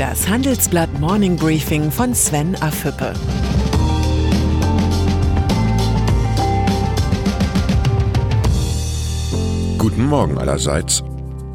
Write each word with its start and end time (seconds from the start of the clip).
Das 0.00 0.26
Handelsblatt 0.26 0.98
Morning 0.98 1.36
Briefing 1.36 1.90
von 1.90 2.14
Sven 2.14 2.56
Afüppe. 2.62 3.12
Guten 9.76 10.06
Morgen 10.06 10.38
allerseits. 10.38 11.02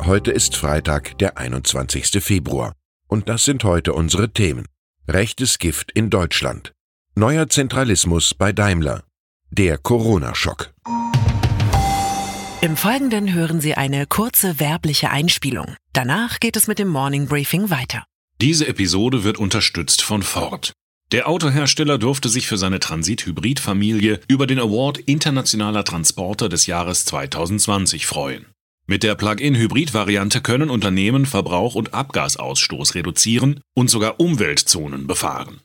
Heute 0.03 0.29
ist 0.29 0.55
Freitag, 0.55 1.17
der 1.17 1.39
21. 1.39 2.23
Februar. 2.23 2.73
Und 3.07 3.29
das 3.29 3.45
sind 3.45 3.63
heute 3.63 3.93
unsere 3.93 4.31
Themen. 4.31 4.67
Rechtes 5.07 5.57
Gift 5.57 5.91
in 5.91 6.11
Deutschland. 6.11 6.71
Neuer 7.15 7.49
Zentralismus 7.49 8.35
bei 8.35 8.51
Daimler. 8.51 9.01
Der 9.49 9.79
Corona-Schock. 9.79 10.71
Im 12.61 12.77
Folgenden 12.77 13.33
hören 13.33 13.59
Sie 13.59 13.73
eine 13.73 14.05
kurze 14.05 14.59
werbliche 14.59 15.09
Einspielung. 15.09 15.75
Danach 15.93 16.39
geht 16.39 16.55
es 16.55 16.67
mit 16.67 16.77
dem 16.77 16.89
Morning 16.89 17.25
Briefing 17.25 17.71
weiter. 17.71 18.03
Diese 18.41 18.67
Episode 18.67 19.23
wird 19.23 19.37
unterstützt 19.37 20.01
von 20.01 20.21
Ford. 20.21 20.73
Der 21.13 21.29
Autohersteller 21.29 21.97
durfte 21.97 22.27
sich 22.27 22.47
für 22.47 22.57
seine 22.57 22.81
Transit-Hybrid-Familie 22.81 24.19
über 24.27 24.45
den 24.45 24.59
Award 24.59 24.97
Internationaler 24.97 25.85
Transporter 25.85 26.49
des 26.49 26.65
Jahres 26.65 27.05
2020 27.05 28.05
freuen. 28.05 28.47
Mit 28.87 29.03
der 29.03 29.15
Plug-in-Hybrid-Variante 29.15 30.41
können 30.41 30.69
Unternehmen 30.69 31.25
Verbrauch 31.25 31.75
und 31.75 31.93
Abgasausstoß 31.93 32.95
reduzieren 32.95 33.61
und 33.73 33.89
sogar 33.89 34.19
Umweltzonen 34.19 35.07
befahren. 35.07 35.61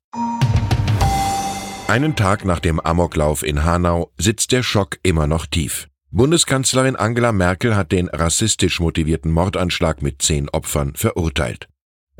Einen 1.89 2.15
Tag 2.15 2.45
nach 2.45 2.61
dem 2.61 2.79
Amoklauf 2.79 3.43
in 3.43 3.65
Hanau 3.65 4.13
sitzt 4.17 4.53
der 4.53 4.63
Schock 4.63 5.01
immer 5.03 5.27
noch 5.27 5.47
tief. 5.47 5.89
Bundeskanzlerin 6.13 6.95
Angela 6.95 7.33
Merkel 7.33 7.75
hat 7.75 7.91
den 7.91 8.09
rassistisch 8.09 8.79
motivierten 8.79 9.33
Mordanschlag 9.33 10.03
mit 10.03 10.23
zehn 10.23 10.49
Opfern 10.49 10.95
verurteilt. 10.95 11.70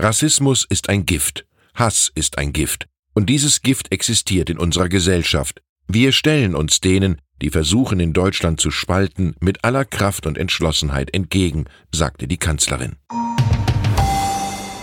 Rassismus 0.03 0.65
ist 0.67 0.89
ein 0.89 1.05
Gift, 1.05 1.45
Hass 1.75 2.11
ist 2.15 2.39
ein 2.39 2.55
Gift, 2.55 2.87
und 3.13 3.29
dieses 3.29 3.61
Gift 3.61 3.93
existiert 3.93 4.49
in 4.49 4.59
unserer 4.59 4.89
Gesellschaft. 4.89 5.61
Wir 5.89 6.13
stellen 6.13 6.55
uns 6.55 6.81
denen, 6.81 7.21
die 7.43 7.51
versuchen 7.51 8.01
in 8.01 8.15
Deutschland 8.15 8.63
zu 8.63 8.71
spalten, 8.71 9.35
mit 9.41 9.63
aller 9.63 9.85
Kraft 9.85 10.27
und 10.27 10.39
Entschlossenheit 10.39 11.13
entgegen, 11.13 11.67
sagte 11.95 12.27
die 12.29 12.39
Kanzlerin. 12.39 12.97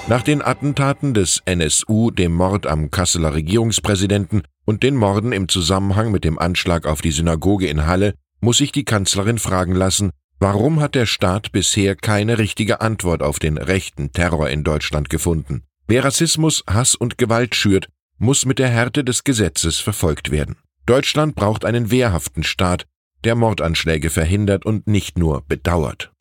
Nach 0.08 0.22
den 0.22 0.44
Attentaten 0.44 1.16
des 1.16 1.42
NSU, 1.46 2.12
dem 2.12 2.36
Mord 2.36 2.68
am 2.68 2.92
Kasseler 2.92 3.34
Regierungspräsidenten 3.34 4.44
und 4.66 4.84
den 4.84 4.96
Morden 4.96 5.32
im 5.32 5.50
Zusammenhang 5.50 6.12
mit 6.12 6.26
dem 6.26 6.38
Anschlag 6.38 6.86
auf 6.86 7.02
die 7.02 7.12
Synagoge 7.12 7.66
in 7.66 7.88
Halle 7.88 8.14
muss 8.40 8.58
sich 8.58 8.72
die 8.72 8.86
Kanzlerin 8.86 9.40
fragen 9.40 9.74
lassen, 9.74 10.12
warum 10.40 10.80
hat 10.80 10.96
der 10.96 11.06
Staat 11.06 11.52
bisher 11.52 11.96
keine 11.96 12.38
richtige 12.38 12.82
Antwort 12.82 13.24
auf 13.24 13.40
den 13.40 13.58
rechten 13.58 14.12
Terror 14.12 14.50
in 14.50 14.64
Deutschland 14.64 15.10
gefunden? 15.10 15.64
Wer 15.88 16.04
Rassismus, 16.04 16.64
Hass 16.70 16.96
und 16.96 17.18
Gewalt 17.18 17.56
schürt, 17.56 17.88
muss 18.18 18.46
mit 18.46 18.60
der 18.60 18.70
Härte 18.70 19.04
des 19.04 19.24
Gesetzes 19.24 19.80
verfolgt 19.80 20.32
werden. 20.32 20.58
Deutschland 20.86 21.36
braucht 21.36 21.66
einen 21.66 21.92
wehrhaften 21.92 22.44
Staat, 22.44 22.86
der 23.24 23.36
Mordanschläge 23.36 24.10
verhindert 24.10 24.66
und 24.66 24.88
nicht 24.88 25.18
nur 25.18 25.44
bedauert. 25.48 26.12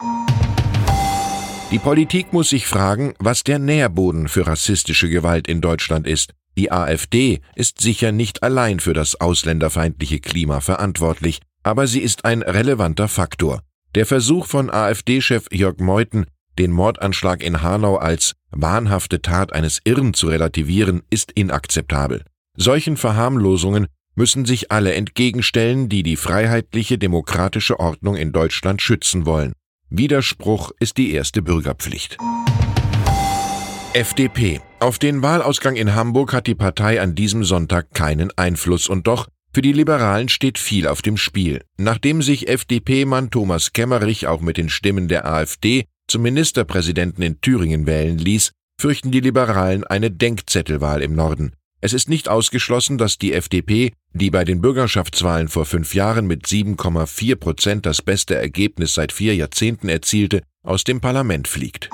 Die 1.73 1.79
Politik 1.79 2.33
muss 2.33 2.51
sich 2.51 2.67
fragen, 2.67 3.15
was 3.19 3.43
der 3.43 3.59
Nährboden 3.59 4.29
für 4.29 4.47
rassistische 4.47 5.09
Gewalt 5.09 5.49
in 5.49 5.61
Deutschland 5.61 6.07
ist. 6.07 6.33
Die 6.57 6.71
AfD 6.71 7.41
ist 7.55 7.81
sicher 7.81 8.13
nicht 8.13 8.43
allein 8.43 8.79
für 8.79 8.95
das 8.95 9.21
ausländerfeindliche 9.21 10.21
Klima 10.21 10.61
verantwortlich, 10.61 11.41
aber 11.65 11.89
sie 11.89 12.01
ist 12.01 12.25
ein 12.25 12.43
relevanter 12.43 13.09
Faktor. 13.09 13.63
Der 13.97 14.05
Versuch 14.05 14.45
von 14.45 14.69
AfD-Chef 14.69 15.47
Jörg 15.51 15.79
Meuthen, 15.79 16.27
den 16.59 16.71
Mordanschlag 16.71 17.43
in 17.43 17.63
Hanau 17.63 17.97
als 17.97 18.35
wahnhafte 18.51 19.23
Tat 19.23 19.55
eines 19.55 19.81
Irren 19.85 20.13
zu 20.13 20.27
relativieren, 20.27 21.01
ist 21.09 21.33
inakzeptabel. 21.33 22.23
Solchen 22.59 22.99
Verharmlosungen 22.99 23.87
müssen 24.15 24.45
sich 24.45 24.71
alle 24.71 24.93
entgegenstellen, 24.93 25.89
die 25.89 26.03
die 26.03 26.17
freiheitliche 26.17 26.99
demokratische 26.99 27.81
Ordnung 27.81 28.17
in 28.17 28.33
Deutschland 28.33 28.83
schützen 28.83 29.25
wollen. 29.25 29.55
Widerspruch 29.89 30.73
ist 30.79 30.99
die 30.99 31.13
erste 31.13 31.41
Bürgerpflicht. 31.41 32.19
FDP. 33.95 34.61
Auf 34.79 34.99
den 34.99 35.23
Wahlausgang 35.23 35.75
in 35.75 35.95
Hamburg 35.95 36.35
hat 36.35 36.47
die 36.47 36.55
Partei 36.55 37.01
an 37.01 37.15
diesem 37.15 37.45
Sonntag 37.45 37.95
keinen 37.95 38.31
Einfluss 38.37 38.89
und 38.89 39.07
doch 39.07 39.27
für 39.57 39.63
die 39.63 39.73
Liberalen 39.73 40.29
steht 40.29 40.59
viel 40.59 40.87
auf 40.87 41.01
dem 41.01 41.17
Spiel. 41.17 41.63
Nachdem 41.79 42.21
sich 42.21 42.47
FDP-Mann 42.47 43.31
Thomas 43.31 43.73
Kemmerich 43.73 44.27
auch 44.27 44.43
mit 44.43 44.59
den 44.59 44.69
Stimmen 44.69 45.09
der 45.09 45.25
AfD 45.25 45.87
zum 46.09 46.21
Ministerpräsidenten 46.21 47.23
in 47.23 47.41
Thüringen 47.41 47.87
wählen 47.87 48.19
ließ, 48.19 48.51
fürchten 48.79 49.13
die 49.13 49.21
Liberalen 49.21 49.83
eine 49.85 50.11
Denkzettelwahl 50.11 51.01
im 51.01 51.15
Norden. 51.15 51.55
Es 51.81 51.95
ist 51.95 52.11
nicht 52.11 52.29
ausgeschlossen, 52.29 52.99
dass 52.99 53.17
die 53.17 53.33
FDP, 53.33 53.93
die 54.13 54.31
bei 54.31 54.45
den 54.45 54.61
Bürgerschaftswahlen 54.61 55.49
vor 55.49 55.65
fünf 55.65 55.95
Jahren 55.95 56.27
mit 56.27 56.45
7,4 56.45 57.37
Prozent 57.37 57.87
das 57.87 58.03
beste 58.03 58.35
Ergebnis 58.35 58.93
seit 58.93 59.11
vier 59.11 59.35
Jahrzehnten 59.35 59.89
erzielte, 59.89 60.43
aus 60.65 60.85
dem 60.85 61.01
Parlament 61.01 61.49
fliegt. 61.49 61.89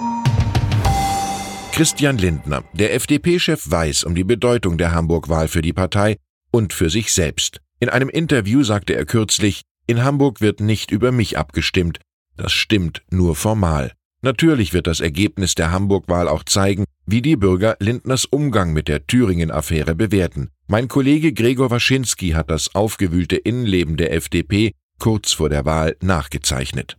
Christian 1.70 2.18
Lindner, 2.18 2.64
der 2.72 2.92
FDP-Chef, 2.94 3.70
weiß 3.70 4.02
um 4.02 4.16
die 4.16 4.24
Bedeutung 4.24 4.78
der 4.78 4.90
Hamburg-Wahl 4.90 5.46
für 5.46 5.62
die 5.62 5.72
Partei 5.72 6.16
und 6.52 6.72
für 6.72 6.88
sich 6.88 7.12
selbst. 7.12 7.60
In 7.80 7.88
einem 7.88 8.08
Interview 8.08 8.62
sagte 8.62 8.94
er 8.94 9.04
kürzlich, 9.04 9.62
in 9.88 10.04
Hamburg 10.04 10.40
wird 10.40 10.60
nicht 10.60 10.92
über 10.92 11.10
mich 11.10 11.36
abgestimmt. 11.36 11.98
Das 12.36 12.52
stimmt 12.52 13.02
nur 13.10 13.34
formal. 13.34 13.92
Natürlich 14.24 14.72
wird 14.72 14.86
das 14.86 15.00
Ergebnis 15.00 15.56
der 15.56 15.72
Hamburg-Wahl 15.72 16.28
auch 16.28 16.44
zeigen, 16.44 16.84
wie 17.06 17.22
die 17.22 17.34
Bürger 17.34 17.76
Lindners 17.80 18.24
Umgang 18.24 18.72
mit 18.72 18.86
der 18.86 19.04
Thüringen-Affäre 19.08 19.96
bewerten. 19.96 20.50
Mein 20.68 20.86
Kollege 20.86 21.32
Gregor 21.32 21.72
Waschinski 21.72 22.30
hat 22.30 22.48
das 22.48 22.76
aufgewühlte 22.76 23.34
Innenleben 23.34 23.96
der 23.96 24.12
FDP 24.12 24.72
kurz 25.00 25.32
vor 25.32 25.48
der 25.48 25.64
Wahl 25.64 25.96
nachgezeichnet. 26.00 26.96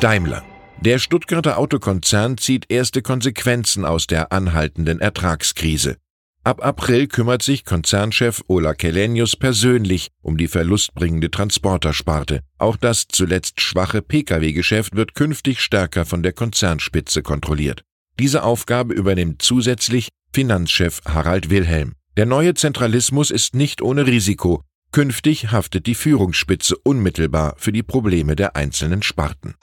Daimler. 0.00 0.42
Der 0.80 0.98
Stuttgarter 0.98 1.58
Autokonzern 1.58 2.38
zieht 2.38 2.70
erste 2.70 3.02
Konsequenzen 3.02 3.84
aus 3.84 4.06
der 4.06 4.32
anhaltenden 4.32 5.00
Ertragskrise. 5.00 5.96
Ab 6.44 6.62
April 6.62 7.06
kümmert 7.06 7.42
sich 7.42 7.64
Konzernchef 7.64 8.42
Ola 8.48 8.74
Kelenius 8.74 9.34
persönlich 9.34 10.08
um 10.20 10.36
die 10.36 10.46
verlustbringende 10.46 11.30
Transportersparte. 11.30 12.40
Auch 12.58 12.76
das 12.76 13.06
zuletzt 13.08 13.62
schwache 13.62 14.02
Pkw-Geschäft 14.02 14.94
wird 14.94 15.14
künftig 15.14 15.62
stärker 15.62 16.04
von 16.04 16.22
der 16.22 16.34
Konzernspitze 16.34 17.22
kontrolliert. 17.22 17.82
Diese 18.18 18.42
Aufgabe 18.42 18.92
übernimmt 18.92 19.40
zusätzlich 19.40 20.10
Finanzchef 20.34 21.00
Harald 21.06 21.48
Wilhelm. 21.48 21.94
Der 22.18 22.26
neue 22.26 22.52
Zentralismus 22.52 23.30
ist 23.30 23.54
nicht 23.54 23.80
ohne 23.80 24.06
Risiko. 24.06 24.62
Künftig 24.92 25.50
haftet 25.50 25.86
die 25.86 25.94
Führungsspitze 25.94 26.76
unmittelbar 26.76 27.54
für 27.56 27.72
die 27.72 27.82
Probleme 27.82 28.36
der 28.36 28.54
einzelnen 28.54 29.02
Sparten. 29.02 29.54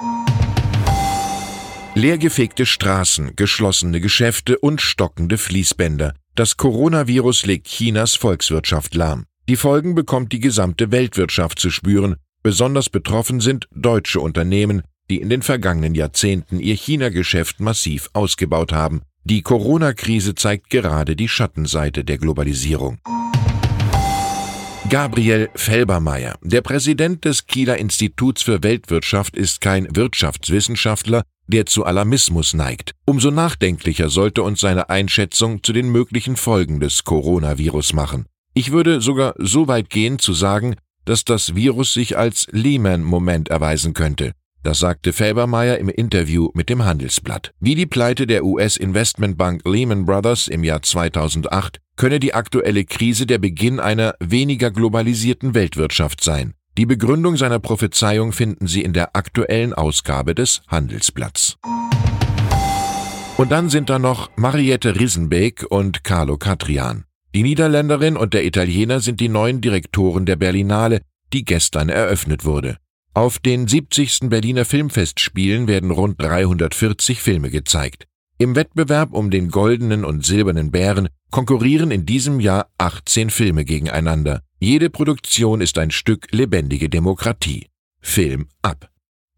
Leergefegte 1.93 2.65
Straßen, 2.65 3.35
geschlossene 3.35 4.01
Geschäfte 4.01 4.57
und 4.57 4.81
stockende 4.81 5.37
Fließbänder. 5.37 6.15
Das 6.33 6.55
Coronavirus 6.55 7.45
legt 7.45 7.67
Chinas 7.67 8.15
Volkswirtschaft 8.15 8.95
lahm. 8.95 9.25
Die 9.49 9.57
Folgen 9.57 9.95
bekommt 9.95 10.31
die 10.31 10.39
gesamte 10.39 10.89
Weltwirtschaft 10.89 11.59
zu 11.59 11.69
spüren. 11.69 12.15
Besonders 12.41 12.89
betroffen 12.89 13.41
sind 13.41 13.67
deutsche 13.75 14.21
Unternehmen, 14.21 14.81
die 15.09 15.19
in 15.19 15.29
den 15.29 15.41
vergangenen 15.41 15.93
Jahrzehnten 15.93 16.61
ihr 16.61 16.75
China-Geschäft 16.75 17.59
massiv 17.59 18.09
ausgebaut 18.13 18.71
haben. 18.71 19.01
Die 19.25 19.41
Corona-Krise 19.41 20.33
zeigt 20.33 20.69
gerade 20.69 21.17
die 21.17 21.27
Schattenseite 21.27 22.05
der 22.05 22.17
Globalisierung. 22.17 22.99
Gabriel 24.89 25.49
Felbermeier, 25.55 26.37
der 26.41 26.61
Präsident 26.61 27.25
des 27.25 27.45
Kieler 27.45 27.77
Instituts 27.77 28.41
für 28.41 28.63
Weltwirtschaft, 28.63 29.35
ist 29.35 29.59
kein 29.59 29.93
Wirtschaftswissenschaftler, 29.93 31.23
der 31.51 31.67
zu 31.67 31.85
Alarmismus 31.85 32.55
neigt. 32.55 32.95
Umso 33.05 33.29
nachdenklicher 33.29 34.09
sollte 34.09 34.41
uns 34.41 34.59
seine 34.61 34.89
Einschätzung 34.89 35.61
zu 35.61 35.73
den 35.73 35.89
möglichen 35.89 36.35
Folgen 36.35 36.79
des 36.79 37.03
Coronavirus 37.03 37.93
machen. 37.93 38.25
Ich 38.55 38.71
würde 38.71 38.99
sogar 39.01 39.35
so 39.37 39.67
weit 39.67 39.91
gehen 39.91 40.17
zu 40.17 40.33
sagen, 40.33 40.75
dass 41.05 41.23
das 41.23 41.55
Virus 41.55 41.93
sich 41.93 42.17
als 42.17 42.47
Lehman-Moment 42.51 43.49
erweisen 43.49 43.93
könnte. 43.93 44.33
Das 44.63 44.79
sagte 44.79 45.11
Felbermeier 45.11 45.79
im 45.79 45.89
Interview 45.89 46.49
mit 46.53 46.69
dem 46.69 46.85
Handelsblatt. 46.85 47.51
Wie 47.59 47.73
die 47.73 47.87
Pleite 47.87 48.27
der 48.27 48.45
US-Investmentbank 48.45 49.61
Lehman 49.65 50.05
Brothers 50.05 50.47
im 50.47 50.63
Jahr 50.63 50.83
2008 50.83 51.79
könne 51.95 52.19
die 52.19 52.33
aktuelle 52.33 52.85
Krise 52.85 53.25
der 53.25 53.39
Beginn 53.39 53.79
einer 53.79 54.13
weniger 54.19 54.69
globalisierten 54.69 55.55
Weltwirtschaft 55.55 56.23
sein. 56.23 56.53
Die 56.77 56.85
Begründung 56.85 57.35
seiner 57.35 57.59
Prophezeiung 57.59 58.31
finden 58.31 58.65
Sie 58.65 58.81
in 58.81 58.93
der 58.93 59.15
aktuellen 59.15 59.73
Ausgabe 59.73 60.33
des 60.33 60.61
Handelsblatts. 60.67 61.57
Und 63.37 63.51
dann 63.51 63.69
sind 63.69 63.89
da 63.89 63.99
noch 63.99 64.29
Mariette 64.37 64.97
Risenbeek 64.97 65.65
und 65.69 66.05
Carlo 66.05 66.37
Catrian. 66.37 67.03
Die 67.35 67.43
Niederländerin 67.43 68.15
und 68.15 68.33
der 68.33 68.45
Italiener 68.45 69.01
sind 69.01 69.19
die 69.19 69.27
neuen 69.27 69.59
Direktoren 69.59 70.25
der 70.25 70.37
Berlinale, 70.37 71.01
die 71.33 71.43
gestern 71.43 71.89
eröffnet 71.89 72.45
wurde. 72.45 72.77
Auf 73.13 73.39
den 73.39 73.67
70. 73.67 74.29
Berliner 74.29 74.63
Filmfestspielen 74.63 75.67
werden 75.67 75.91
rund 75.91 76.21
340 76.21 77.21
Filme 77.21 77.49
gezeigt. 77.49 78.07
Im 78.37 78.55
Wettbewerb 78.55 79.11
um 79.13 79.29
den 79.29 79.49
goldenen 79.49 80.05
und 80.05 80.25
silbernen 80.25 80.71
Bären 80.71 81.09
konkurrieren 81.31 81.91
in 81.91 82.05
diesem 82.05 82.39
Jahr 82.39 82.67
18 82.77 83.29
Filme 83.29 83.65
gegeneinander. 83.65 84.41
Jede 84.63 84.91
Produktion 84.91 85.59
ist 85.59 85.79
ein 85.79 85.89
Stück 85.89 86.27
lebendige 86.29 86.87
Demokratie. 86.87 87.65
Film 87.99 88.47
ab. 88.61 88.91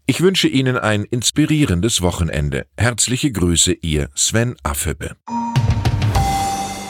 Ich 0.06 0.20
wünsche 0.20 0.50
Ihnen 0.50 0.78
ein 0.78 1.06
inspirierendes 1.06 2.02
Wochenende. 2.02 2.66
Herzliche 2.78 3.32
Grüße, 3.32 3.72
Ihr 3.72 4.10
Sven 4.16 4.58
Affebe. 4.64 5.16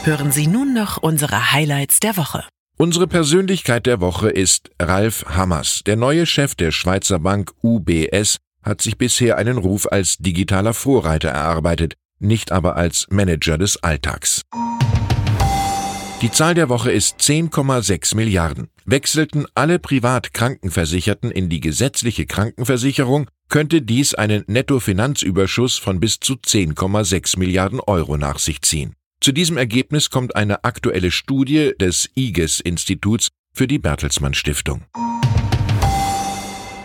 Hören 0.02 0.32
Sie 0.32 0.48
nun 0.48 0.74
noch 0.74 0.96
unsere 0.96 1.52
Highlights 1.52 2.00
der 2.00 2.16
Woche. 2.16 2.42
Unsere 2.76 3.06
Persönlichkeit 3.06 3.86
der 3.86 4.00
Woche 4.00 4.30
ist 4.30 4.68
Ralf 4.82 5.24
Hammers. 5.28 5.82
Der 5.86 5.94
neue 5.94 6.26
Chef 6.26 6.56
der 6.56 6.72
Schweizer 6.72 7.20
Bank 7.20 7.52
UBS 7.62 8.38
hat 8.64 8.82
sich 8.82 8.98
bisher 8.98 9.38
einen 9.38 9.58
Ruf 9.58 9.86
als 9.86 10.18
digitaler 10.18 10.74
Vorreiter 10.74 11.28
erarbeitet 11.28 11.94
nicht 12.18 12.52
aber 12.52 12.76
als 12.76 13.06
Manager 13.10 13.58
des 13.58 13.82
Alltags. 13.82 14.42
Die 16.24 16.30
Zahl 16.30 16.54
der 16.54 16.70
Woche 16.70 16.90
ist 16.90 17.20
10,6 17.20 18.16
Milliarden. 18.16 18.70
Wechselten 18.86 19.44
alle 19.54 19.78
Privatkrankenversicherten 19.78 21.30
in 21.30 21.50
die 21.50 21.60
gesetzliche 21.60 22.24
Krankenversicherung, 22.24 23.28
könnte 23.50 23.82
dies 23.82 24.14
einen 24.14 24.42
Nettofinanzüberschuss 24.46 25.76
von 25.76 26.00
bis 26.00 26.20
zu 26.20 26.36
10,6 26.36 27.38
Milliarden 27.38 27.78
Euro 27.78 28.16
nach 28.16 28.38
sich 28.38 28.62
ziehen. 28.62 28.94
Zu 29.20 29.32
diesem 29.32 29.58
Ergebnis 29.58 30.08
kommt 30.08 30.34
eine 30.34 30.64
aktuelle 30.64 31.10
Studie 31.10 31.72
des 31.78 32.08
IGES-Instituts 32.16 33.28
für 33.52 33.66
die 33.66 33.78
Bertelsmann 33.78 34.32
Stiftung. 34.32 34.82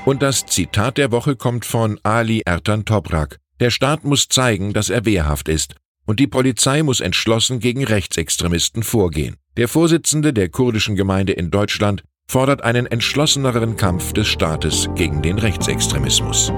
Und 0.03 0.21
das 0.21 0.47
Zitat 0.47 0.97
der 0.97 1.13
Woche 1.13 1.37
kommt 1.37 1.63
von 1.63 1.97
Ali 2.03 2.41
Ertan 2.41 2.83
Toprak, 2.83 3.39
der 3.61 3.69
Staat 3.69 4.03
muss 4.03 4.27
zeigen, 4.27 4.73
dass 4.73 4.89
er 4.89 5.05
wehrhaft 5.05 5.47
ist, 5.47 5.75
und 6.09 6.19
die 6.19 6.25
Polizei 6.25 6.81
muss 6.81 7.01
entschlossen 7.01 7.59
gegen 7.59 7.83
Rechtsextremisten 7.83 8.81
vorgehen. 8.81 9.35
Der 9.57 9.67
Vorsitzende 9.67 10.33
der 10.33 10.49
kurdischen 10.49 10.95
Gemeinde 10.95 11.33
in 11.33 11.51
Deutschland 11.51 12.01
fordert 12.27 12.63
einen 12.63 12.87
entschlosseneren 12.87 13.77
Kampf 13.77 14.11
des 14.13 14.27
Staates 14.27 14.89
gegen 14.95 15.21
den 15.21 15.37
Rechtsextremismus. 15.37 16.51